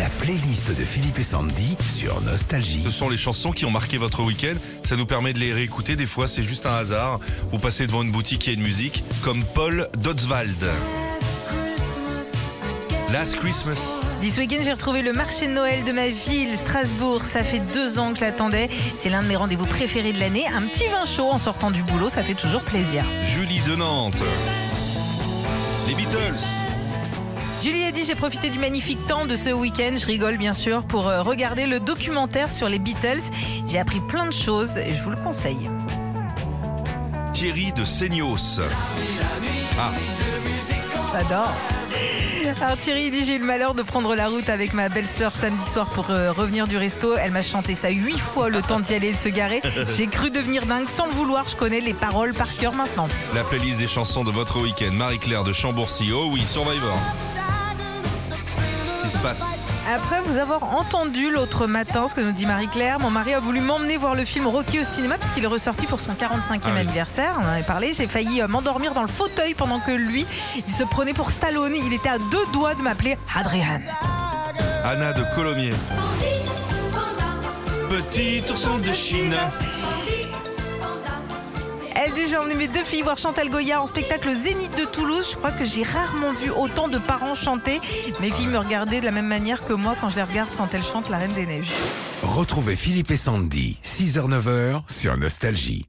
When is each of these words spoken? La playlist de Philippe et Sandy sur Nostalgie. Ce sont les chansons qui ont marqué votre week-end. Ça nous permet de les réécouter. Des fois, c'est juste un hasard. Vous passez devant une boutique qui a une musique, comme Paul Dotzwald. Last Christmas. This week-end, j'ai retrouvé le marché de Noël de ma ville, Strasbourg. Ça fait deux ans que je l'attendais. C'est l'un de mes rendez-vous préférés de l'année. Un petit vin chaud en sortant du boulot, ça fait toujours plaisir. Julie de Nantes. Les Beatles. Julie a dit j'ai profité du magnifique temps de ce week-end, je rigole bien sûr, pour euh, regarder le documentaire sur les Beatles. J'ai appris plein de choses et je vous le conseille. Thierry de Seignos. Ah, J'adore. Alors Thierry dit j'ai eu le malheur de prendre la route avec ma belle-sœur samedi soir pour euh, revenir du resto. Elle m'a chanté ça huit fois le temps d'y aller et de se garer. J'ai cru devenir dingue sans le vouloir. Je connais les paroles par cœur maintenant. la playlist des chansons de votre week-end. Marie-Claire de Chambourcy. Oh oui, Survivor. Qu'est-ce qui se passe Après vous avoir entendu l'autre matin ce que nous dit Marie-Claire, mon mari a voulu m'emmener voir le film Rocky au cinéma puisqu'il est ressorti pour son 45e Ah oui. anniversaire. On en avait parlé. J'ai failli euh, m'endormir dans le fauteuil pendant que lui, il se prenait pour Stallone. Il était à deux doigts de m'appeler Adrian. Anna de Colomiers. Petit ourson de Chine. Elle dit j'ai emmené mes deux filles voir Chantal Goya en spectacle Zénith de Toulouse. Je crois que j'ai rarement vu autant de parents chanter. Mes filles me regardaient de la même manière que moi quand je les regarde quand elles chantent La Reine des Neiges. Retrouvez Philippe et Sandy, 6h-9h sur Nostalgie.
La 0.00 0.08
playlist 0.08 0.74
de 0.74 0.82
Philippe 0.82 1.18
et 1.18 1.22
Sandy 1.22 1.76
sur 1.86 2.22
Nostalgie. 2.22 2.80
Ce 2.82 2.90
sont 2.90 3.10
les 3.10 3.18
chansons 3.18 3.52
qui 3.52 3.66
ont 3.66 3.70
marqué 3.70 3.98
votre 3.98 4.22
week-end. 4.22 4.54
Ça 4.82 4.96
nous 4.96 5.04
permet 5.04 5.34
de 5.34 5.38
les 5.38 5.52
réécouter. 5.52 5.94
Des 5.94 6.06
fois, 6.06 6.26
c'est 6.26 6.42
juste 6.42 6.64
un 6.64 6.74
hasard. 6.74 7.20
Vous 7.52 7.58
passez 7.58 7.86
devant 7.86 8.02
une 8.02 8.10
boutique 8.10 8.40
qui 8.40 8.48
a 8.48 8.54
une 8.54 8.62
musique, 8.62 9.04
comme 9.22 9.44
Paul 9.44 9.90
Dotzwald. 9.98 10.56
Last 13.12 13.36
Christmas. 13.36 13.76
This 14.22 14.38
week-end, 14.38 14.60
j'ai 14.62 14.72
retrouvé 14.72 15.02
le 15.02 15.12
marché 15.12 15.48
de 15.48 15.52
Noël 15.52 15.84
de 15.84 15.92
ma 15.92 16.08
ville, 16.08 16.56
Strasbourg. 16.56 17.22
Ça 17.22 17.44
fait 17.44 17.60
deux 17.74 17.98
ans 17.98 18.14
que 18.14 18.20
je 18.20 18.24
l'attendais. 18.24 18.70
C'est 19.00 19.10
l'un 19.10 19.22
de 19.22 19.28
mes 19.28 19.36
rendez-vous 19.36 19.66
préférés 19.66 20.14
de 20.14 20.18
l'année. 20.18 20.46
Un 20.46 20.62
petit 20.62 20.88
vin 20.88 21.04
chaud 21.04 21.28
en 21.28 21.38
sortant 21.38 21.70
du 21.70 21.82
boulot, 21.82 22.08
ça 22.08 22.22
fait 22.22 22.32
toujours 22.32 22.62
plaisir. 22.62 23.04
Julie 23.26 23.60
de 23.68 23.76
Nantes. 23.76 24.16
Les 25.86 25.94
Beatles. 25.94 26.69
Julie 27.62 27.84
a 27.84 27.92
dit 27.92 28.04
j'ai 28.04 28.14
profité 28.14 28.48
du 28.48 28.58
magnifique 28.58 29.06
temps 29.06 29.26
de 29.26 29.36
ce 29.36 29.50
week-end, 29.50 29.92
je 29.98 30.06
rigole 30.06 30.38
bien 30.38 30.54
sûr, 30.54 30.82
pour 30.84 31.08
euh, 31.08 31.22
regarder 31.22 31.66
le 31.66 31.78
documentaire 31.78 32.50
sur 32.50 32.68
les 32.68 32.78
Beatles. 32.78 33.20
J'ai 33.66 33.78
appris 33.78 34.00
plein 34.00 34.26
de 34.26 34.32
choses 34.32 34.78
et 34.78 34.92
je 34.94 35.02
vous 35.02 35.10
le 35.10 35.16
conseille. 35.16 35.68
Thierry 37.34 37.72
de 37.72 37.84
Seignos. 37.84 38.60
Ah, 39.78 39.90
J'adore. 41.12 41.52
Alors 42.62 42.78
Thierry 42.78 43.10
dit 43.10 43.24
j'ai 43.24 43.34
eu 43.34 43.38
le 43.38 43.44
malheur 43.44 43.74
de 43.74 43.82
prendre 43.82 44.14
la 44.14 44.28
route 44.28 44.48
avec 44.48 44.72
ma 44.72 44.88
belle-sœur 44.88 45.30
samedi 45.30 45.64
soir 45.64 45.90
pour 45.90 46.10
euh, 46.10 46.32
revenir 46.32 46.66
du 46.66 46.78
resto. 46.78 47.14
Elle 47.18 47.30
m'a 47.32 47.42
chanté 47.42 47.74
ça 47.74 47.90
huit 47.90 48.18
fois 48.18 48.48
le 48.48 48.62
temps 48.62 48.80
d'y 48.80 48.94
aller 48.94 49.08
et 49.08 49.12
de 49.12 49.18
se 49.18 49.28
garer. 49.28 49.60
J'ai 49.96 50.06
cru 50.06 50.30
devenir 50.30 50.64
dingue 50.64 50.88
sans 50.88 51.04
le 51.06 51.12
vouloir. 51.12 51.46
Je 51.48 51.56
connais 51.56 51.80
les 51.80 51.94
paroles 51.94 52.32
par 52.32 52.54
cœur 52.56 52.72
maintenant. 52.72 53.08
la 53.34 53.44
playlist 53.44 53.78
des 53.78 53.86
chansons 53.88 54.24
de 54.24 54.30
votre 54.30 54.60
week-end. 54.60 54.92
Marie-Claire 54.92 55.44
de 55.44 55.52
Chambourcy. 55.52 56.10
Oh 56.14 56.30
oui, 56.32 56.42
Survivor. 56.46 56.96
Qu'est-ce 59.02 59.12
qui 59.12 59.18
se 59.18 59.22
passe 59.22 59.42
Après 59.92 60.20
vous 60.22 60.36
avoir 60.38 60.62
entendu 60.76 61.30
l'autre 61.30 61.66
matin 61.66 62.06
ce 62.08 62.14
que 62.14 62.20
nous 62.20 62.32
dit 62.32 62.46
Marie-Claire, 62.46 62.98
mon 63.00 63.10
mari 63.10 63.34
a 63.34 63.40
voulu 63.40 63.60
m'emmener 63.60 63.96
voir 63.96 64.14
le 64.14 64.24
film 64.24 64.46
Rocky 64.46 64.80
au 64.80 64.84
cinéma 64.84 65.16
puisqu'il 65.18 65.44
est 65.44 65.48
ressorti 65.48 65.86
pour 65.86 66.00
son 66.00 66.12
45e 66.12 66.40
Ah 66.64 66.68
oui. 66.74 66.80
anniversaire. 66.80 67.34
On 67.40 67.44
en 67.44 67.48
avait 67.52 67.62
parlé. 67.62 67.92
J'ai 67.94 68.06
failli 68.06 68.40
euh, 68.42 68.48
m'endormir 68.48 68.92
dans 68.94 69.02
le 69.02 69.08
fauteuil 69.08 69.54
pendant 69.54 69.80
que 69.80 69.92
lui, 69.92 70.26
il 70.66 70.72
se 70.72 70.84
prenait 70.84 71.14
pour 71.14 71.30
Stallone. 71.30 71.74
Il 71.74 71.92
était 71.92 72.08
à 72.08 72.18
deux 72.18 72.44
doigts 72.52 72.74
de 72.74 72.82
m'appeler 72.82 73.16
Adrian. 73.34 73.80
Anna 74.84 75.12
de 75.12 75.24
Colomiers. 75.34 75.74
Petit 77.88 78.42
ourson 78.50 78.78
de 78.78 78.90
Chine. 78.92 79.34
Elle 81.94 82.12
dit 82.12 82.28
j'ai 82.28 82.36
emmené 82.36 82.54
mes 82.54 82.68
deux 82.68 82.84
filles 82.84 83.02
voir 83.02 83.18
Chantal 83.18 83.48
Goya 83.48 83.82
en 83.82 83.86
spectacle 83.86 84.30
Zénith 84.30 84.76
de 84.76 84.84
Toulouse. 84.84 85.28
Je 85.32 85.36
crois 85.36 85.50
que 85.50 85.64
j'ai 85.64 85.82
rarement 85.82 86.32
vu 86.32 86.50
autant 86.50 86.88
de 86.88 86.98
parents 86.98 87.34
chanter. 87.34 87.80
Mes 88.20 88.30
filles 88.30 88.46
me 88.46 88.58
regardaient 88.58 89.00
de 89.00 89.04
la 89.04 89.12
même 89.12 89.26
manière 89.26 89.66
que 89.66 89.72
moi 89.72 89.96
quand 90.00 90.08
je 90.08 90.16
les 90.16 90.22
regarde 90.22 90.50
quand 90.56 90.72
elles 90.74 90.82
chantent 90.82 91.08
La 91.08 91.18
Reine 91.18 91.34
des 91.34 91.46
Neiges. 91.46 91.72
Retrouvez 92.22 92.76
Philippe 92.76 93.10
et 93.10 93.16
Sandy, 93.16 93.78
6h-9h 93.84 94.82
sur 94.88 95.16
Nostalgie. 95.16 95.86